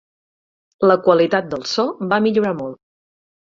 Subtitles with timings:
[0.91, 2.83] La qualitat del so va millorar molt.